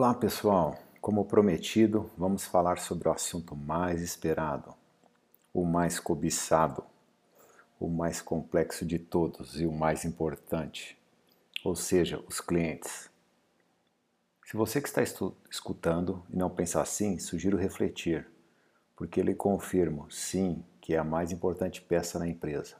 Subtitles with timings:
[0.00, 4.72] Olá pessoal, como prometido, vamos falar sobre o assunto mais esperado,
[5.52, 6.84] o mais cobiçado,
[7.80, 10.96] o mais complexo de todos e o mais importante,
[11.64, 13.10] ou seja, os clientes.
[14.46, 15.02] Se você que está
[15.50, 18.24] escutando e não pensa assim, sugiro refletir,
[18.94, 22.76] porque lhe confirmo, sim, que é a mais importante peça na empresa.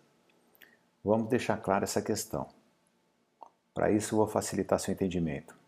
[1.02, 2.46] Vamos deixar clara essa questão.
[3.74, 5.58] Para isso, vou facilitar seu entendimento.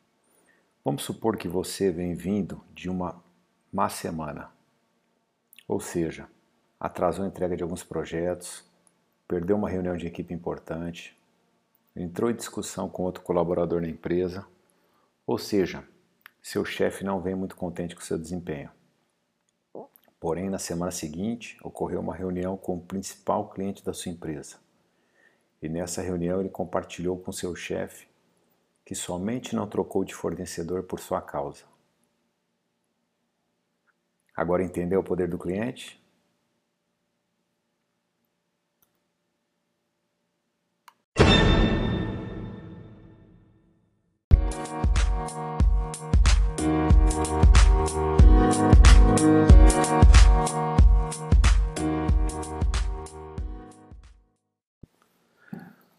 [0.83, 3.23] Vamos supor que você vem vindo de uma
[3.71, 4.51] má semana,
[5.69, 6.27] ou seja,
[6.79, 8.65] atrasou a entrega de alguns projetos,
[9.29, 11.15] perdeu uma reunião de equipe importante,
[11.95, 14.47] entrou em discussão com outro colaborador na empresa,
[15.27, 15.87] ou seja,
[16.43, 18.71] seu chefe não vem muito contente com seu desempenho.
[20.19, 24.57] Porém, na semana seguinte, ocorreu uma reunião com o principal cliente da sua empresa.
[25.61, 28.10] E nessa reunião ele compartilhou com seu chefe
[28.91, 31.63] que somente não trocou de fornecedor por sua causa.
[34.35, 36.03] Agora entendeu o poder do cliente?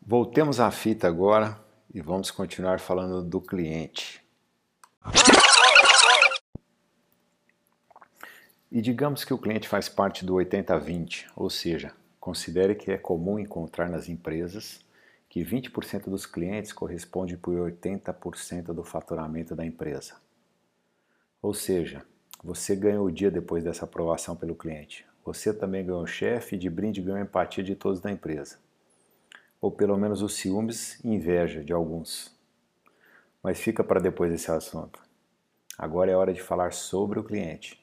[0.05, 4.23] Voltemos à fita agora e vamos continuar falando do cliente.
[8.71, 13.37] E digamos que o cliente faz parte do 80-20, ou seja, considere que é comum
[13.37, 14.79] encontrar nas empresas
[15.27, 20.15] que 20% dos clientes corresponde por 80% do faturamento da empresa.
[21.41, 22.05] Ou seja,
[22.41, 25.05] você ganhou o dia depois dessa aprovação pelo cliente.
[25.25, 28.57] Você também ganhou o chefe e de brinde ganhou a empatia de todos da empresa
[29.61, 32.35] ou pelo menos os ciúmes e inveja de alguns.
[33.43, 34.99] Mas fica para depois esse assunto.
[35.77, 37.79] Agora é hora de falar sobre o cliente.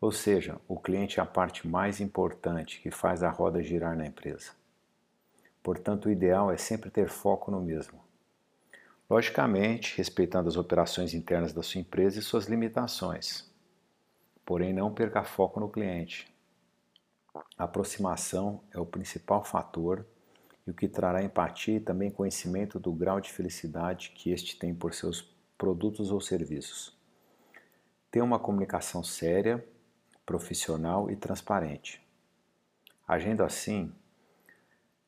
[0.00, 4.06] Ou seja, o cliente é a parte mais importante que faz a roda girar na
[4.06, 4.52] empresa.
[5.62, 8.00] Portanto, o ideal é sempre ter foco no mesmo.
[9.08, 13.50] Logicamente, respeitando as operações internas da sua empresa e suas limitações.
[14.44, 16.32] Porém, não perca foco no cliente.
[17.56, 20.04] A aproximação é o principal fator
[20.66, 24.74] e o que trará empatia e também conhecimento do grau de felicidade que este tem
[24.74, 25.22] por seus
[25.58, 26.96] produtos ou serviços.
[28.10, 29.64] Tenha uma comunicação séria,
[30.24, 32.00] profissional e transparente.
[33.06, 33.92] Agindo assim,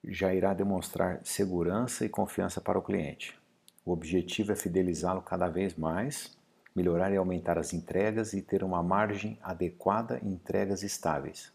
[0.02, 3.38] já irá demonstrar segurança e confiança para o cliente.
[3.84, 6.36] O objetivo é fidelizá-lo cada vez mais,
[6.74, 11.52] melhorar e aumentar as entregas e ter uma margem adequada e entregas estáveis.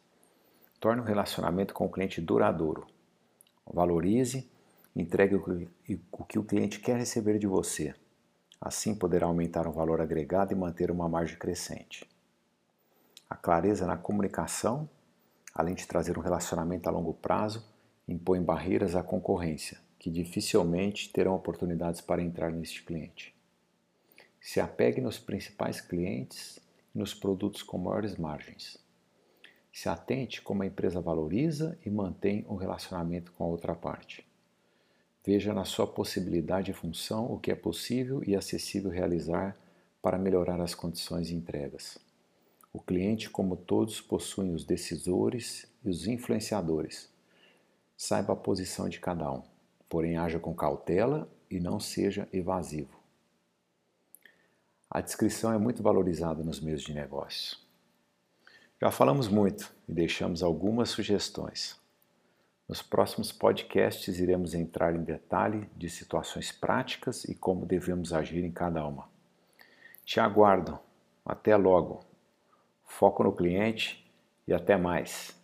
[0.79, 2.87] Torne o relacionamento com o cliente duradouro,
[3.71, 4.49] Valorize,
[4.95, 7.93] entregue o que o cliente quer receber de você.
[8.59, 12.09] Assim poderá aumentar o valor agregado e manter uma margem crescente.
[13.29, 14.89] A clareza na comunicação,
[15.53, 17.63] além de trazer um relacionamento a longo prazo,
[18.07, 23.35] impõe barreiras à concorrência, que dificilmente terão oportunidades para entrar neste cliente.
[24.41, 26.59] Se apegue nos principais clientes
[26.93, 28.77] e nos produtos com maiores margens.
[29.71, 34.25] Se atente como a empresa valoriza e mantém o um relacionamento com a outra parte.
[35.25, 39.55] Veja na sua possibilidade e função o que é possível e acessível realizar
[40.01, 41.97] para melhorar as condições de entregas.
[42.71, 47.09] O cliente, como todos, possui os decisores e os influenciadores.
[47.97, 49.43] Saiba a posição de cada um,
[49.89, 52.97] porém haja com cautela e não seja evasivo.
[54.89, 57.68] A descrição é muito valorizada nos meios de negócio.
[58.81, 61.77] Já falamos muito e deixamos algumas sugestões.
[62.67, 68.51] Nos próximos podcasts iremos entrar em detalhe de situações práticas e como devemos agir em
[68.51, 69.09] cada uma.
[70.05, 70.79] Te aguardo.
[71.25, 72.05] Até logo.
[72.85, 74.09] Foco no cliente
[74.47, 75.38] e até mais.